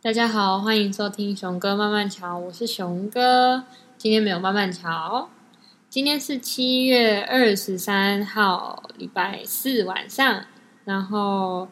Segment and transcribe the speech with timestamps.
[0.00, 3.64] 大家好，欢迎收听熊哥慢慢瞧，我是熊哥。
[3.96, 5.28] 今天没有慢慢瞧，
[5.90, 10.44] 今天是七月二十三号，礼拜四晚上。
[10.84, 11.66] 然后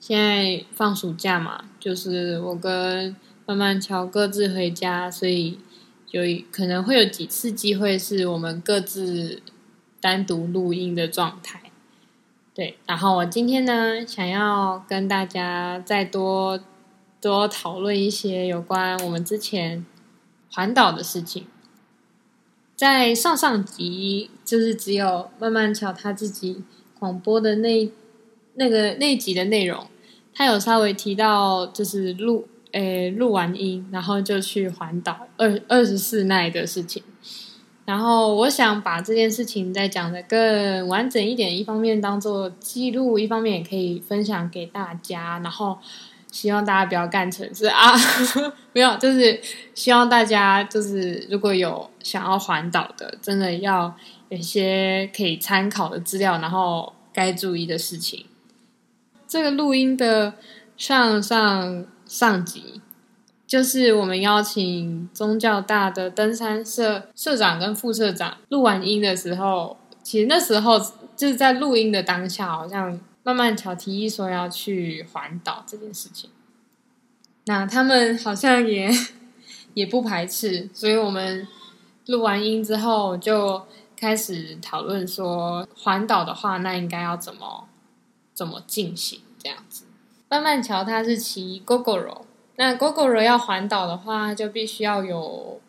[0.00, 5.58] 现在放暑假嘛，就是我跟慢慢瞧各自回家，所以
[6.12, 9.42] 有可能会有几次机会是我们各自
[10.00, 11.60] 单独录音的状态。
[12.54, 16.58] 对，然后我今天呢，想要跟大家再多。
[17.26, 19.84] 多讨论一些有关我们之前
[20.52, 21.44] 环岛的事情。
[22.76, 26.62] 在上上集，就是只有慢慢瞧他自己
[27.00, 27.90] 广播的那
[28.54, 29.88] 那个那集的内容，
[30.32, 37.02] 他有稍微提到，就是录诶录完音，然后就去环岛二二十四奈的事情。
[37.84, 45.40] 然后我想把这件事情再讲的更完整一点，一方面当做记录，一方面也可以分享给大家。
[45.40, 45.78] 然后。
[46.30, 47.94] 希望大家不要干成是啊，
[48.74, 49.40] 没有，就是
[49.74, 53.94] 希望大家就是如果有想要环岛的，真的要
[54.28, 58.26] 有一些可以参考的资料，然后该注意的事情。
[59.26, 60.34] 这个录音的
[60.76, 62.82] 上上上集，
[63.46, 70.78] 就是我们邀请宗教大的登山社社长跟副社长录完音的时候，其实那时候
[71.16, 73.00] 就是在录音的当下，好像。
[73.26, 76.30] 慢慢巧提议说要去环岛这件事情，
[77.46, 78.88] 那他们好像也
[79.74, 81.48] 也不排斥，所以我们
[82.06, 87.66] 录完音之后就开始讨论说环岛的话，那应该要怎么
[88.32, 89.86] 怎么进行这样子。
[90.28, 92.22] 慢慢桥他是骑 GoGoRo，
[92.54, 95.60] 那 GoGoRo 要环岛的话，就必须要有。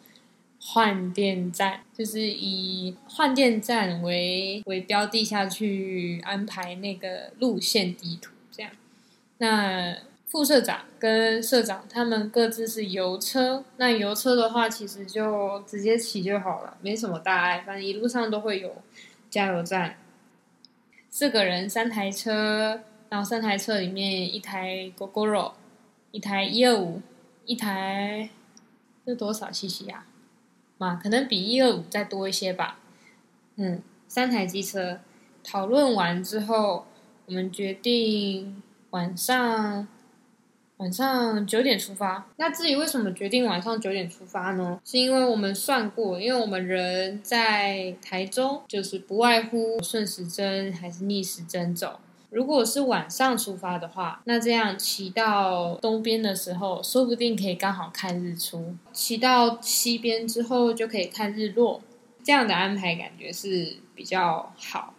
[0.70, 8.70] 换电站就是以换电站为为标的下去安排那个路线地图，这样。
[9.38, 9.96] 那
[10.26, 18.84] 副社长跟社长他们各自是油车，那油车的话其实就直接骑就好了，没什么大碍，反正一路上都会有
[19.30, 19.98] 加油站。
[21.10, 25.54] 四个人三台车，然后三台车里面一台 GoGoRo，
[26.12, 27.02] 一台一二五，
[27.46, 28.30] 一台
[29.06, 30.06] 这多少 CC 呀？
[30.78, 32.80] 嘛，可能比一二五再多一些吧。
[33.56, 35.00] 嗯，三台机车
[35.44, 36.86] 讨论完之后，
[37.26, 38.62] 我们决定
[38.92, 39.88] 晚上
[40.78, 42.28] 晚上九点出发。
[42.38, 44.80] 那至于为什么决定晚上九点出发呢？
[44.86, 52.00] 是因为我们算过，因为我们人在台中，就是不外乎顺时针还是逆时针走。
[52.30, 61.82] 如果是晚上出发的话，那这样骑到东边的时候，说不定可以刚好看日出；骑到西边之后，就可以看日落。
[62.24, 64.94] 这样的安排感觉是比较好。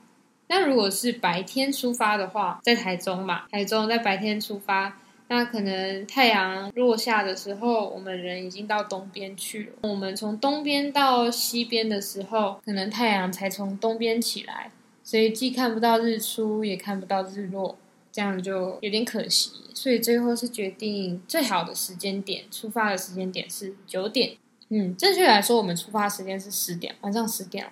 [0.49, 9.73] 那如果是白天出发的话，在台中嘛，台中在白天出发，那可能太阳落下的时候，我们人已经到东边去了。
[9.83, 14.71] 我们从东边到西边的时候，可能太阳才从东边起来。
[15.09, 17.79] 所以既看不到日出，也看不到日落，
[18.13, 19.53] 这样就有点可惜。
[19.73, 24.37] 所以最后是决定最好的时间点，出发的时间点是九点。
[24.69, 27.71] 嗯，正确来说，我们出发时间是十点，晚上十点。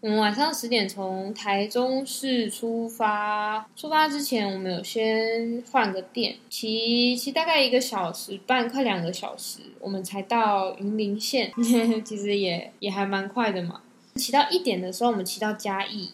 [0.00, 11.52] 我们晚上十点从台中市出发，出发之前我们有先换个店，骑骑大概一个小时半，快两个小时，我们才到云林县。
[12.02, 13.82] 其实也也还蛮快的嘛。
[14.14, 16.12] 骑到一点的时候，我们骑到嘉义。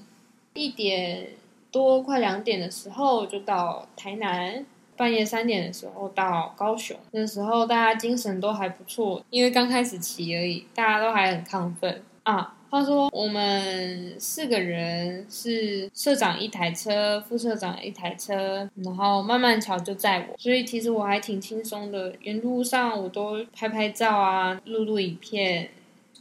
[0.55, 1.29] 一点
[1.71, 4.65] 多快两点的时候就到台南，
[4.97, 6.97] 半夜三点的时候到高雄。
[7.13, 12.57] 那时候大家精神都还不错，因为刚开始骑而已，大家都还很亢奋啊。
[12.69, 22.15] 话说我们四个人是社长一台车，副社长一台车，然后慢慢桥就载我，所以其实我还挺轻松的。
[22.23, 25.71] 沿路上我都拍拍照啊，录录影片，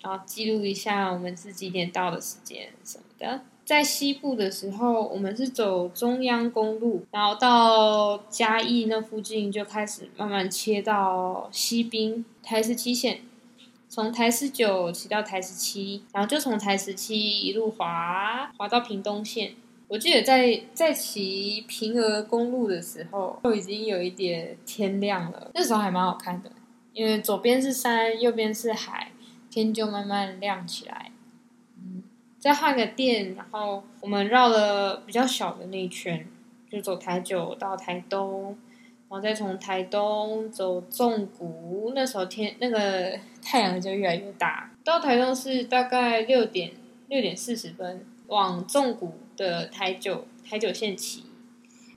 [0.02, 3.42] 然后记录一下我们是几点到的时间什么的。
[3.70, 13.20] 在西部的时候，我们是走中央公路，然后到嘉义那附近就开始慢慢切到西滨台十七线，
[13.88, 19.54] 从台十九骑到台十七，然后就从台十七一路滑滑到屏东线。
[19.88, 26.52] 我记得在在骑平峨公路的时候，就已经有一点天亮了，那时候还蛮好看的，
[26.94, 29.12] 因为左边是山，右边是海，
[29.52, 31.12] 天就慢慢亮起来。
[32.40, 36.26] 再换个店，然后我们绕了比较小的那一圈，
[36.72, 38.58] 就走台九到台东，
[39.10, 41.92] 然后再从台东走纵谷。
[41.94, 44.72] 那时候天那个太阳就越来越大。
[44.86, 46.72] 到台东是大概六点
[47.10, 51.26] 六点四十分，往纵谷的台九台九线骑。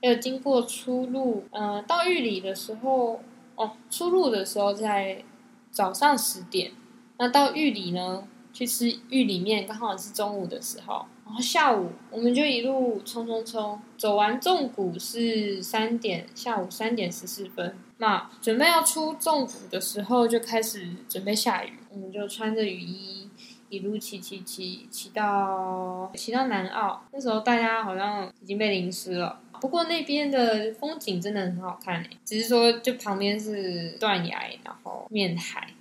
[0.00, 3.20] 有经过出路，呃，到玉里的时候
[3.54, 5.22] 哦，出入的时候在
[5.70, 6.72] 早上十点，
[7.18, 11.06] 那到玉里呢去吃玉里面，刚好是中午的时候。
[11.24, 17.74] 然后下午我们就一路冲冲冲，走完纵谷是三点，下午三点十四分。
[17.98, 23.30] 那准备要出纵谷的时候，就开始准备下雨，我们就穿着雨衣
[23.70, 27.02] 一路骑骑骑骑到骑到南澳。
[27.12, 35.72] 那时候大家好像已经被淋湿了，不过那边的风景真的很好看诶，只是说就旁边是断崖，然后面海，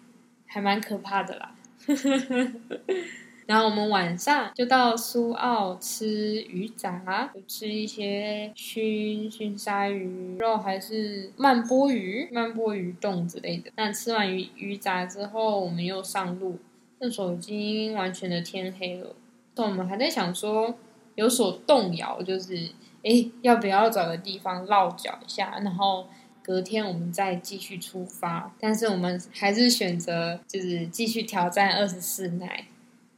[0.45, 1.55] 还蛮可怕的啦。
[3.47, 13.71] 然后我们晚上就到苏澳吃鱼杂，就吃一些熏熏鲨鱼肉，还是慢波鱼、慢波鱼冻之类的。
[13.75, 16.59] 那吃完鱼鱼杂之后，我们又上路。
[16.99, 19.15] 那时候已经完全的天黑了，
[19.55, 20.75] 但我们还在想说
[21.15, 22.55] 有所动摇，就是
[23.03, 26.07] 哎，要不要找个地方落脚一下，然后
[26.43, 28.53] 隔天我们再继续出发。
[28.59, 32.65] 但是我们还是选择就是继续挑战二十四耐。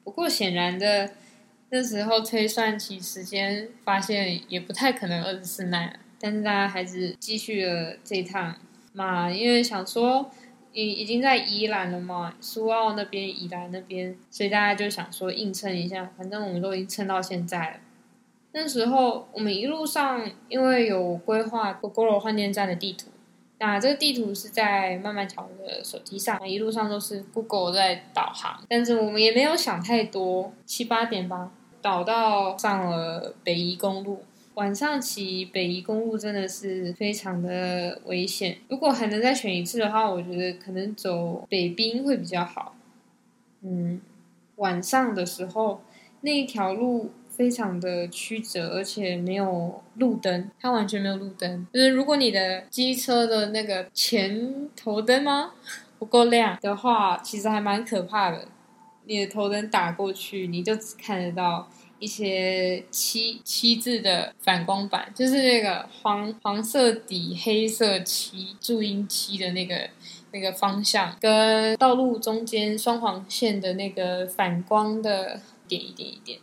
[0.03, 1.11] 不过显然的，
[1.69, 5.93] 那时候推算起时间，发现也不太可能二十四耐了。
[6.19, 8.55] 但是大家还是继续了这一趟
[8.93, 10.29] 嘛，因为想说
[10.71, 17.77] 已已经在宜兰了嘛，苏澳那边、宜兰那边，所以大家就想说硬撑一下，反正我们都已经撑到现在了。
[18.51, 23.09] 那时候我们一路上因为有规划 Google 换电站的地图。
[23.65, 31.49] 那这个地图是在慢慢桥的手机上，一路上都是 Google 在导航，但是我们也没有想太多，七八点吧，
[31.81, 34.25] 导到上了北宜公路。
[34.55, 42.75] 晚上骑北宜公路真的是非常的危险，如果还能再选一次的话，我觉得可能走北滨会比较好。
[43.61, 44.01] 嗯，
[44.57, 45.81] 晚上的时候
[46.19, 47.11] 那一条路。
[47.35, 51.67] 非常的曲折，而且没有路灯，它完全没有路灯。
[51.73, 55.51] 就是如果你的机车的那个前头灯吗
[55.97, 58.47] 不够亮的话，其实还蛮可怕的。
[59.05, 61.67] 你的头灯打过去，你就只看得到
[61.99, 69.89] 一些漆漆字的反光板，就是那个黄黄色底黑色漆注音漆的那个
[70.31, 76.39] 那个方向，跟道路中间双黄线的那个反光的点一点一点。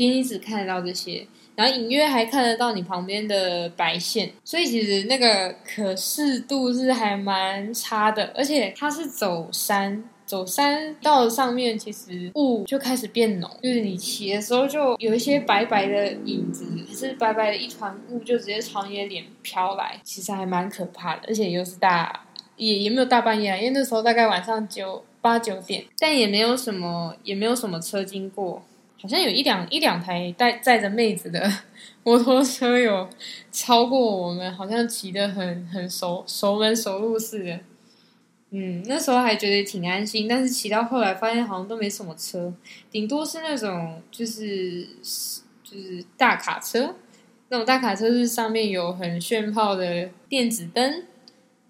[0.00, 8.32] 仅仅只看得到这些，然后隐约还看得到你旁边的白线，所以其实那个可视度是还蛮差的。
[8.34, 16.64] 而且它是走山，走山到上面，其实雾就开始变浓，就是你骑的时候就有一些白白的影子，
[16.94, 21.24] 是白白的一团雾，就直接朝你的脸飘来，其实还蛮可怕的。
[21.28, 22.24] 而且又是大，
[22.56, 28.62] 也也没有大半夜，因为那时候大概晚上九八九点，但也没有什么，也没有什么车经过。
[29.00, 31.50] 好像有一两一两台带载着妹子的
[32.02, 33.08] 摩托车有
[33.50, 37.58] 超过我们，好像骑得很很熟熟门熟路似的。
[38.50, 42.52] 嗯，那时候还觉得挺安心，但是骑到后来发现好像都没什么车，
[42.90, 44.86] 顶多是那种就是
[45.64, 46.94] 就是大卡车，
[47.48, 51.04] 那种大卡车是上面有很炫炮的电子灯，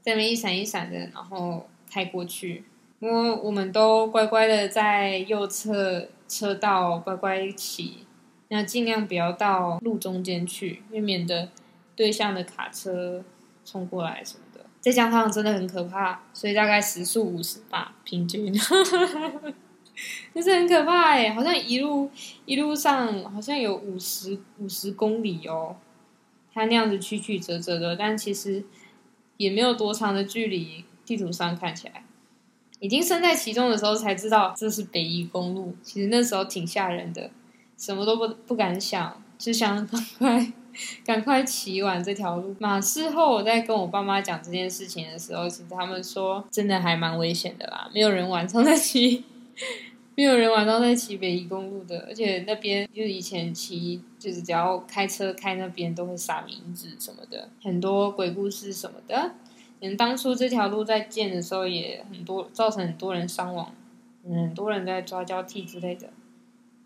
[0.01, 2.65] 在那一闪一闪的，然后开过去。
[2.99, 6.09] 因为我们都乖乖的在右侧。
[6.31, 8.07] 车道乖乖骑，
[8.47, 11.51] 那尽量不要到路中间去，因为免得
[11.97, 13.25] 对向的卡车
[13.65, 14.65] 冲过来什么的。
[14.81, 18.53] 在江上真的很可怕，所以大概时速五十吧，平均，
[20.33, 22.09] 就是很可怕哎，好像一路
[22.47, 25.77] 一路上好像有五十五十公里哦，
[26.55, 28.65] 它那样子曲曲折折的，但其实
[29.37, 32.05] 也没有多长的距离，地图上看起来。
[32.81, 37.31] 已经身在其中的时候才知道这是北宜公路，其实那时候挺吓人的，
[37.79, 40.53] 什么都不不敢想，只想赶快
[41.05, 42.57] 赶快骑完这条路。
[42.59, 49.25] 马事后我在跟我爸妈讲这件事情的时候，其实他们说真的还蛮危险的啦，没有人晚上在骑，
[50.17, 59.33] 没有人晚上在骑北宜公路的，而且那边就是以前骑就是只要开车开那边都会撒名字什么的，很多鬼故事什么的。
[59.83, 63.75] 嗯，当初这条路在建的时候也很多，造成很多人伤亡，
[64.25, 66.11] 嗯，很多人在抓交替之类的。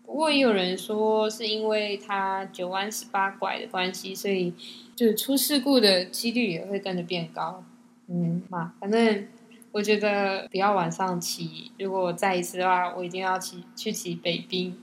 [0.05, 4.53] 不过也有人说是因为它九弯十八拐的关系，所以
[4.95, 7.63] 就出事故的几率也会跟着变高。
[8.07, 9.27] 嗯嘛，反正
[9.71, 11.71] 我觉得不要晚上骑。
[11.79, 14.77] 如果我再一次的话，我一定要骑去骑北冰。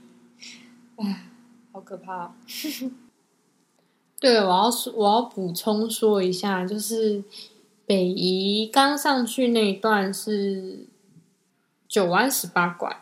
[0.97, 1.29] 唉，
[1.71, 2.35] 好可怕。
[4.19, 7.23] 对，我要说，我要补充说一下，就是。
[7.85, 10.85] 北移刚上去那一段是
[11.87, 12.97] 九弯十八拐，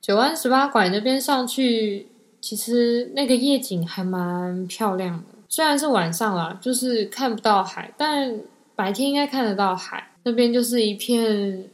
[0.00, 2.08] 九弯十八拐那边上去，
[2.40, 5.24] 其实那个夜景还蛮漂亮的。
[5.48, 8.40] 虽然是晚上啦，就是看不到海，但
[8.74, 10.10] 白天应该看得到海。
[10.24, 11.68] 那边就是一片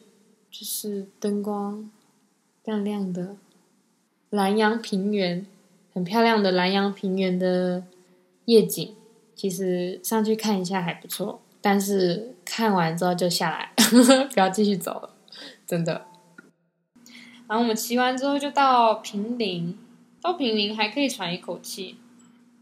[0.50, 1.90] 就是灯光
[2.64, 3.36] 亮亮的
[4.30, 5.46] 南洋平原，
[5.94, 7.84] 很漂亮的南洋平原的
[8.44, 8.94] 夜景。
[9.34, 13.72] 其实上去看一下还不错，但是看完之后就下来，
[14.32, 15.10] 不要继续走了，
[15.66, 16.06] 真的。
[17.46, 19.76] 然后我们骑完之后就到平陵，
[20.20, 21.96] 到平陵还可以喘一口气。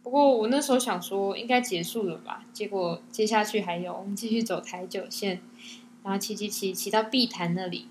[0.02, 5.40] 不过我那时候想说应该结束了吧，结果接下去还有，我们继续走台九线，
[6.02, 7.88] 然后骑骑骑骑到碧潭那里，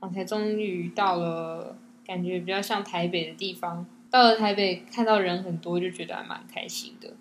[0.00, 3.84] 然后才终于到了感觉比较像台北的地方。
[4.10, 7.12] 到了台北看到人很多，就觉得还蛮开心的。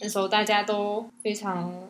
[0.00, 1.88] 那时候大家都非常，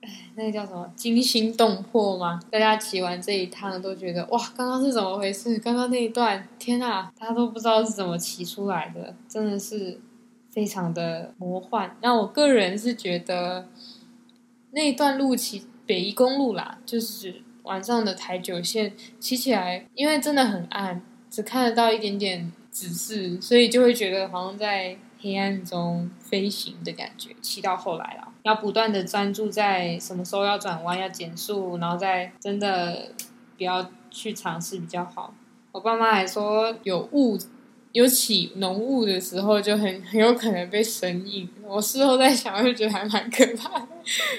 [0.00, 2.40] 哎那个叫什么惊心动魄吗？
[2.50, 5.58] 大家骑完这一趟都觉得哇，刚刚是怎么回事？
[5.58, 10.00] 刚刚那一段，天呐，大家都不知道是怎么骑出来的，真的是
[10.48, 11.96] 非常的魔幻。
[12.00, 13.68] 那我个人是觉得
[14.70, 24.96] 那一段路骑北宜公路啦，就是晚上的台九线骑起来，因为真的很暗，只看得到一点点指示，所以就会觉得好像在。
[25.20, 33.12] 黑暗中飞行的感觉，骑到后来了，要不断的专注在什么时候要转弯、要减速，然后再真的
[33.56, 35.34] 不要去尝试比较好。
[35.72, 37.38] 我爸妈还说，有雾、
[37.92, 41.48] 有起浓雾的时候，就很很有可能被神隐。
[41.62, 43.86] 我事后在想，就觉得还蛮可怕的。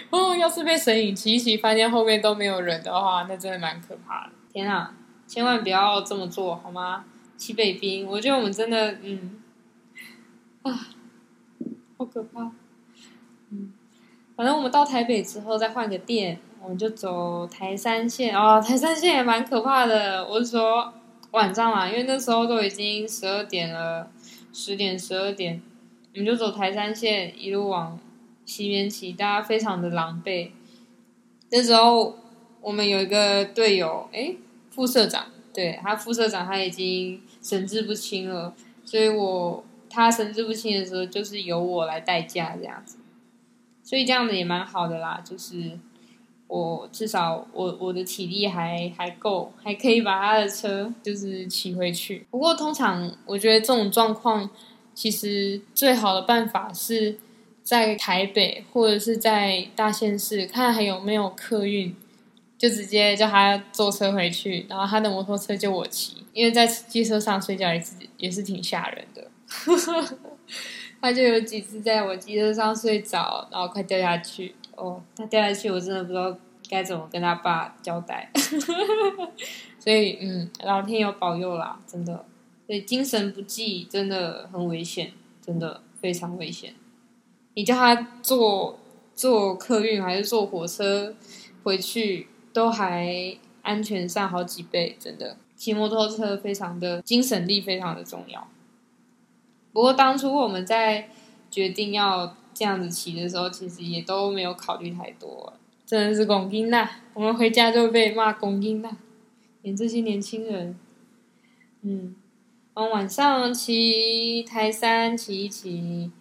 [0.09, 4.33] 哦，要是被神隐骑一骑，发现后面都没有人的话，那真的蛮可怕的。
[4.51, 4.95] 天啊，
[5.27, 7.05] 千万不要这么做好吗？
[7.37, 9.39] 骑北冰，我觉得我们真的，嗯。
[10.63, 10.87] 啊，
[11.97, 12.51] 好可怕！
[14.39, 18.63] 反正我们到台北之后再换个店，我们就走台三线哦。
[18.65, 20.93] 台三线也蛮可怕的，我是说
[21.31, 24.09] 晚上嘛，因为那时候都已经十二点了，
[24.53, 25.61] 十点十二点，
[26.13, 27.99] 我们就走台三线一路往
[28.45, 30.51] 西边骑，大家非常的狼狈。
[31.51, 32.15] 那时候
[32.61, 34.35] 我们有一个队友，哎，
[34.71, 38.53] 副社长，对他副社长他已经神志不清了，
[38.85, 39.65] 所以我。
[39.91, 42.98] 他神志不清的时候，就是由我来代驾这样子，
[43.89, 45.19] 所以这样子也蛮好的啦。
[45.25, 45.79] 就是
[46.45, 52.27] 我至少我我的体力还还够，还可以把他的车就是骑回去。
[52.29, 54.47] 不过通常我觉得这种状况，
[54.93, 57.17] 其实最好的办法是
[57.63, 61.95] 在台北或者是在大县市看还有没有客运，
[62.59, 69.31] 就直接叫他坐车回去，然后他的摩托车就我骑，因为在机车上睡觉也是也是挺吓人的。
[71.01, 74.55] 他就有几次在我机车上睡着，然后快掉下去。
[74.75, 76.35] 哦，他掉下去，我真的不知道
[76.69, 78.31] 该怎么跟他爸交代。
[79.79, 82.25] 所以，嗯，老天有保佑啦，真的。
[82.65, 86.73] 所以精神不济真的很危险，真的非常危险。
[87.55, 88.79] 你叫他坐
[89.15, 91.15] 坐客运还是坐火车
[91.63, 95.35] 回去，都还安全上好几倍，真的。
[95.55, 98.47] 骑摩托车非常的精神力非常的重要。
[99.71, 101.09] 不过当初我们在
[101.51, 105.53] 决定要这样子骑的时候，其实也都没有考虑太多，
[105.85, 106.87] 真的是公斤呐！
[107.13, 108.97] 我们回家就被骂公斤呐，
[109.61, 110.77] 连这些年轻人，
[111.81, 112.15] 嗯，
[112.73, 116.11] 然后晚上骑台山骑一骑，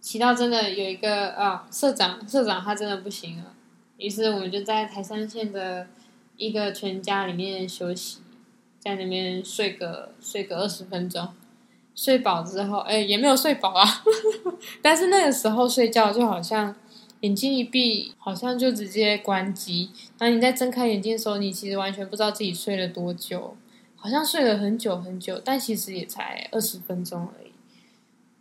[0.00, 3.54] 骑到真的有一个啊社长，社长他真的不行了，
[3.96, 5.88] 于是我们就在台山县的
[6.36, 8.18] 一个全家里面休息，
[8.78, 11.28] 在那边睡个睡个二十分钟。
[11.98, 13.84] 睡饱之后，哎，也没有睡饱啊。
[14.80, 16.72] 但是那个时候睡觉就好像
[17.22, 19.90] 眼睛一闭，好像就直接关机。
[20.16, 23.56] 当你再睁开眼睛的时候，你其实完全不知道自己睡了多久，
[23.96, 27.50] 好像睡了很久很久，但其实也才二十分钟而已。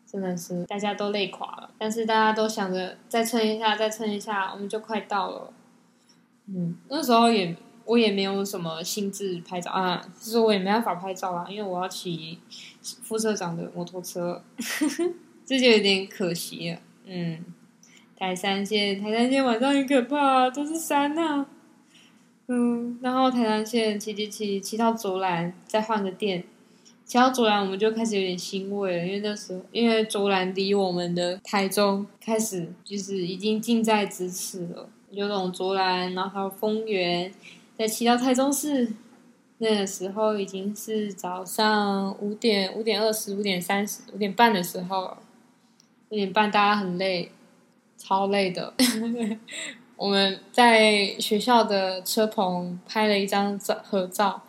[0.06, 5.52] 真的是大家都累垮了，但是大家都想着再撑一下，再撑一下，我们就快到了。
[6.46, 7.56] 嗯，那时候也。
[7.88, 12.38] 我也没有什么兴致拍照啊，其实我也没办法拍照啦，因为我要骑
[13.04, 14.44] 副社长的摩托车，
[15.46, 16.80] 这就有点可惜了。
[17.06, 17.44] 嗯，
[18.18, 21.46] 台山线，台山线晚上很可怕，都是山呐。
[22.48, 26.44] 嗯，然后台山线骑骑骑骑到卓兰，再换个店，
[27.06, 37.32] 骑到卓兰我们就开始有点欣慰了，因为那时候因为卓兰离我们的台中开始就是已经近在咫尺了，有种卓兰，然后还有丰原。
[37.78, 38.92] 再骑到台中市，
[39.60, 45.18] 那个时候已经是早上五点五点二十五点三十五点半的时候，
[46.10, 47.32] 五点半大家很累，
[47.98, 48.74] 超累的。
[49.98, 54.44] 我们在学校的车棚拍了一张照合照，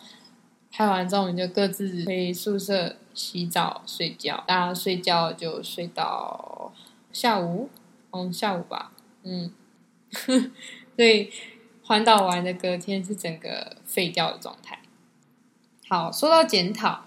[0.71, 6.73] 拍完之后我们就各自回宿舍洗澡睡觉，大家睡觉就睡到
[7.13, 7.71] 下午，
[8.13, 9.53] 嗯下午吧，嗯，
[10.97, 11.31] 所以。
[11.89, 14.78] 环岛完的隔天是整个废掉的状态。
[15.91, 17.01] 好，说到检讨，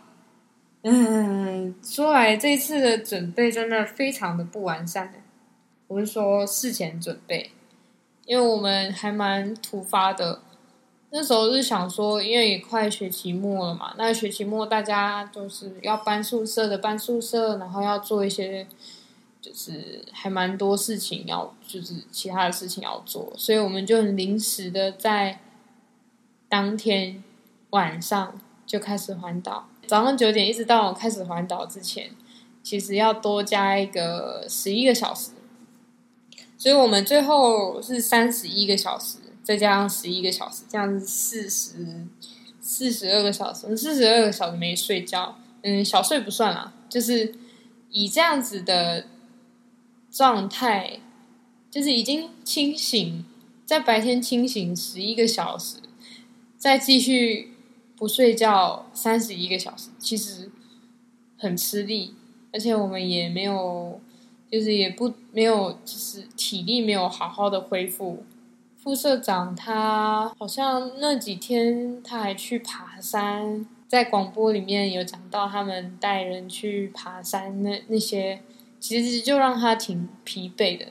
[0.82, 5.14] 嗯，说来这次的准备真的非常的不完善。
[5.86, 7.52] 我是说事前准备，
[8.26, 10.42] 因为我们还蛮突发的。
[11.12, 18.66] 那时候是想说，因为也快学期末了嘛，那学期末大家就是要搬宿舍的搬宿舍，然后要做一些，
[19.40, 25.40] 就是还蛮多事情要，就是其他的事情要做，所以我们就很临时的在
[26.50, 27.24] 当天
[27.72, 28.40] 晚上
[28.72, 32.10] 就开始环岛，早上九点一直到开始环岛之前，
[32.64, 35.32] 其实要多加一个十一个小时，
[36.58, 39.18] 所以我们最后是三十一个小时。
[39.44, 42.08] 再加上十一个小时，这样子四十
[42.62, 47.36] 四十二个小时，四十二个小时没睡觉，嗯，小睡不算啦，就是
[47.90, 49.08] 以这样子的
[50.10, 51.02] 状态，
[51.70, 53.26] 就是已经清醒，
[53.66, 55.78] 在白天清醒十一个小时，
[56.58, 57.52] 再继续
[58.02, 60.50] 不睡觉三十一个小时，其实
[61.38, 62.16] 很吃力，
[62.52, 64.02] 而且我们也没有，
[64.50, 68.24] 就是也不没有，就是体力没有好好的恢复。
[68.76, 78.42] 副社长他好像那几天他还去爬山，在广播里面有讲到他们带人去爬山，那那些
[78.80, 80.86] 其实就让他挺疲惫的，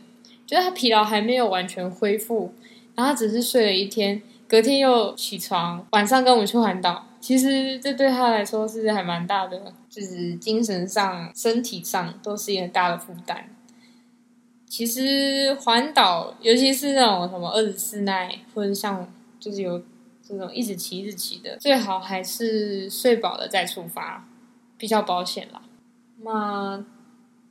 [0.47, 2.55] 觉得他疲劳还没有完全恢复，
[2.95, 13.49] 然后他只是睡了一天，隔天又起床，晚上跟我们去环岛，其实这对他来说是还蛮大的，就是精神上、身体上都是一个大的负担。
[14.67, 19.81] 其实环岛，尤其是那种什么二十四耐，或者像就是有
[20.21, 24.27] 这种一直骑一直骑的，最好还是睡饱了再出发，
[24.77, 25.63] 比较保险啦。
[26.23, 26.85] 那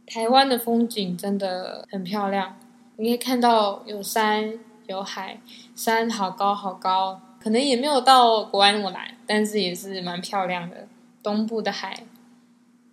[0.05, 2.57] 台湾的风景真的很漂亮，
[2.97, 5.39] 你可以看到有山有海，
[5.75, 10.87] 山好高好高，可能也没有到国外那么蓝，但是也是蛮漂亮的。
[11.21, 12.05] 东部的海，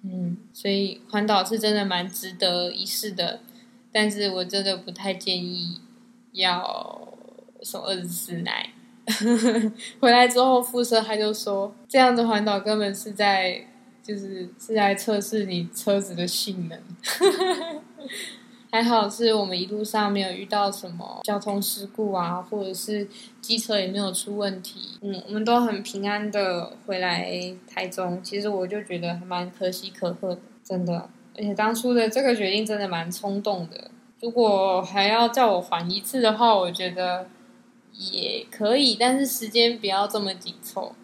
[0.02, 3.40] 嗯，所以环岛是真的蛮值得一试的。
[3.92, 5.80] 但是我真的不太建议
[6.32, 7.16] 要
[7.62, 8.70] 送二十四奶。
[10.00, 13.64] 回来之后，副社他就说，这样的环岛根本是在
[14.02, 16.78] 就是是在测试你车子的性能。
[18.76, 23.08] 还好是我们一路上没有遇到什么交通事故啊，或者是
[23.40, 24.98] 机车也没有出问题。
[25.00, 27.26] 嗯，我们都很平安的回来
[27.66, 28.22] 台中。
[28.22, 31.08] 其实我就觉得还蛮可喜可贺的，真的。
[31.38, 33.90] 而且当初的这个决定真的蛮冲动的。
[34.20, 37.28] 如果还要叫我还一次的话，我觉得
[37.94, 40.94] 也可以，但是时间不要这么紧凑。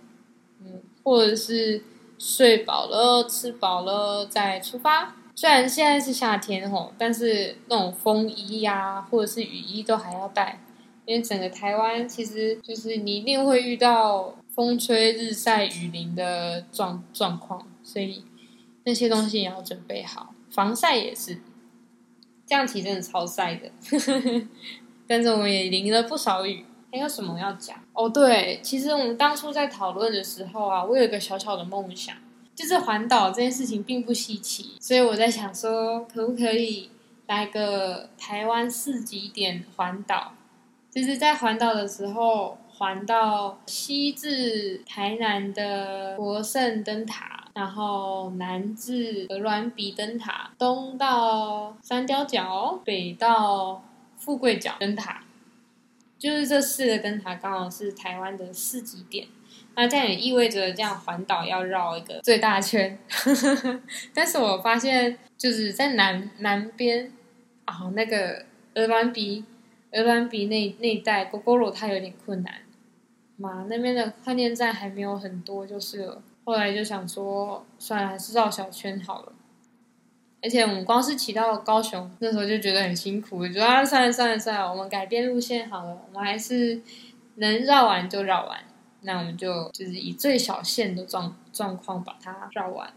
[0.60, 1.82] 嗯，或者是
[2.18, 5.16] 睡饱了、吃饱了再出发。
[5.34, 10.60] 虽然现在是夏天吼，但是那种风衣呀，或者是雨衣都还要带，
[11.06, 18.24] 因为整个台湾其实就是你一定会遇到风吹日晒雨淋的状状况，所以。
[18.84, 21.38] 那些东西也要准备好，防晒也是。
[22.44, 23.70] 这样骑真的超晒的，
[25.06, 26.64] 但是我们也淋了不少雨。
[26.90, 27.78] 还有什么要讲？
[27.92, 32.16] 哦，对，其实我们当初在讨论的时候啊，我有一个小小的梦想，
[32.54, 36.90] 就是环岛这件事情并不稀奇，所以我在想说，可不可以
[37.26, 40.34] 来个台湾四极点环岛？
[40.90, 47.38] 就是在环岛的时候，环到西至台南的国圣灯塔。
[47.54, 53.84] 然后南至鹅銮鼻灯塔，东到三雕角，北到
[54.16, 55.22] 富贵角灯塔，
[56.18, 59.28] 就是这四个灯塔刚好是台湾的四极点。
[59.74, 62.98] 那这样也意味着这样环岛要绕一个最大圈。
[64.14, 67.12] 但是我发现就是在南南边
[67.64, 69.44] 啊，那个鹅銮鼻、
[69.92, 72.54] 鹅銮鼻那那一带，勾勾罗它有点困难。
[73.36, 76.22] 嘛，那边的换电站还没有很多，就是了。
[76.44, 79.32] 后来就想说，算了，还是绕小圈好了。
[80.42, 85.96] 而且我们光是骑到高雄，那时候就觉得很辛苦，就啊，算了算了算了，我们改变路线好了。
[86.08, 86.80] 我们还是
[87.36, 88.58] 能绕完就绕完，
[89.02, 92.92] 那我们就就是以最小线的状状况把它绕完。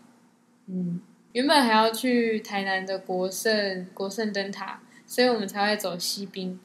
[0.67, 1.01] 嗯，
[1.33, 6.59] 原本还要去台南的国盛国盛灯塔，所以我们才会走西滨，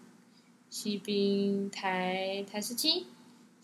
[0.69, 3.07] 西滨台台十七，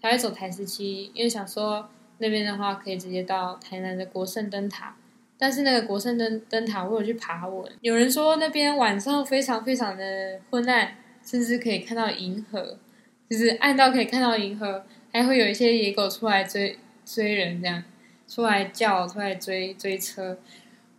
[0.01, 1.89] 才会走台十七，因为想说。
[2.19, 4.97] 那边的话可以直接到台南的国圣灯塔，
[5.37, 12.79] 但是那个国圣灯灯塔我有去爬稳，有人说那边晚上非常非常的昏暗，甚至可以看到银河，
[13.29, 17.83] 就是暗到可以看到银河，还会有一些野狗出来追追人，这样
[18.29, 20.37] 出来叫出来追追车，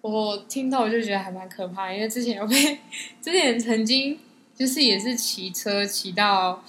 [0.01, 2.79] 我听到我就觉得还蛮可怕，因为之前有被
[3.21, 4.17] 之前曾经
[4.55, 6.63] 就是也是骑车骑到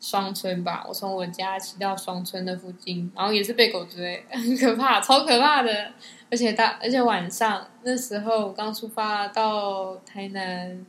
[0.00, 5.92] 双村吧，我从我家骑到双村的附近，然后也是被狗追，很可怕，超可怕的。
[6.30, 10.86] 而且大，而且晚上那时候我刚出发到台南，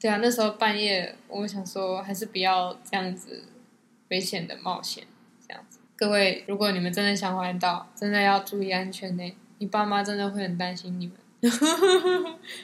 [0.00, 3.44] 对啊，那时候半夜，我想说还是不要这样子
[4.08, 5.04] 危险的冒险，
[5.48, 5.78] 这样子。
[5.96, 9.36] 各位，如果你们真的想环岛，真的要注意安全呢。
[9.58, 11.16] 你爸妈真的会很担心你们。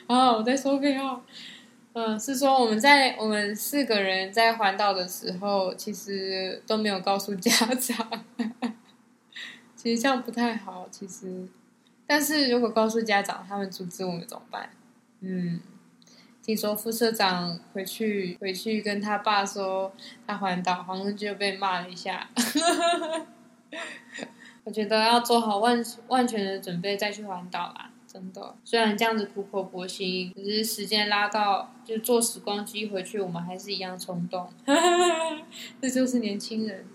[0.07, 1.23] 啊， 我在收票。
[1.95, 8.25] 嗯，是说我们在我们四个人在环岛的时候，其实都没有告诉家长，
[9.77, 10.89] 其实这样不太好。
[10.91, 11.49] 其实，
[12.07, 14.71] 但是如果告诉家长，他们阻止我们怎么办？
[15.21, 15.61] 嗯，
[16.45, 19.91] 听说副社长回去回去跟他爸说
[20.27, 22.29] 他环岛，好像就被骂了一下。
[24.63, 27.91] 我觉得要做好万万全的准备再去环岛啦。
[28.07, 34.47] 真的，虽然这样子苦口婆心，可是时间拉到就坐时光机回去，我们还是一样冲动。
[35.81, 36.87] 这就是年轻人。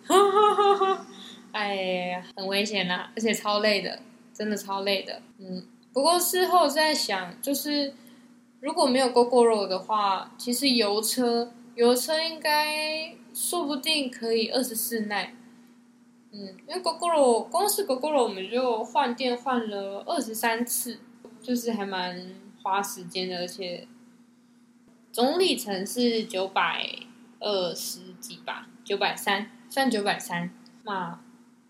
[1.52, 1.74] 哎
[2.14, 4.00] 呀，很危险呐，而且超累的，
[4.32, 5.20] 真的超累的。
[5.40, 7.92] 嗯，不过事后在想，就是
[8.62, 15.36] 如果没有 GoGo 的话，其实油车油车应该说不定可以二十四耐。
[16.32, 21.00] 嗯，因为 GoGo 光是 GoGo 我们就换电换了二十三次。
[21.42, 23.88] 就是还蛮花时间的，而且
[25.10, 26.86] 总里程是九百
[27.40, 30.52] 二十几吧，九百三，算九百三。
[30.84, 31.18] 那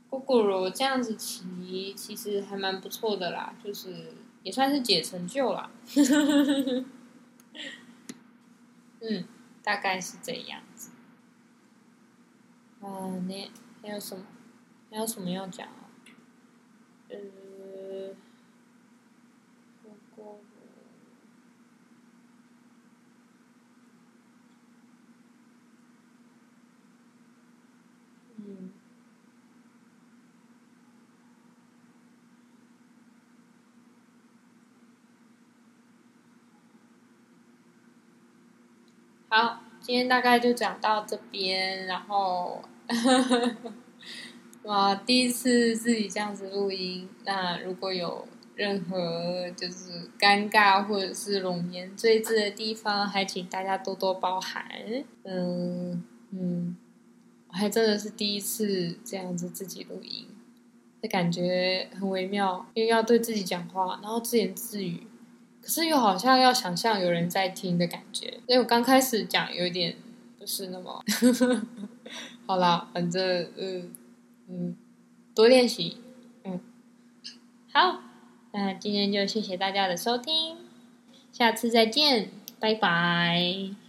[0.09, 5.71] GoGo 这样子骑，其实还蛮不错的啦，就是也算是解成就了。
[9.01, 9.25] 嗯，
[9.63, 10.91] 大概是这样子。
[12.81, 14.25] 啊，你还有什么？
[14.91, 15.89] 还有什么要讲啊？
[17.09, 17.31] 嗯。
[39.31, 42.63] 好，今天大概就讲到这边，然后，
[44.63, 54.65] 哇，第一次自己这样子录音，那如果有任何就是尴尬或者是容颜赘字的地方，还请大家多多包涵。
[55.23, 56.75] 嗯嗯，
[57.49, 60.27] 我还真的是第一次这样子自己录音，
[61.03, 65.03] 这感觉很微妙，因为要对自己讲话，然后自言自语。
[65.61, 69.95] 可是又好像要想象有人在听的感觉，因为我刚开始讲有点
[70.39, 71.03] 不是那么
[72.47, 73.91] 好啦，反正嗯
[74.47, 74.75] 嗯，
[75.35, 75.97] 多练习，
[76.43, 76.59] 嗯，
[77.71, 78.01] 好，
[78.51, 80.57] 那今天就谢谢大家的收听，
[81.31, 83.88] 下次再见，拜拜。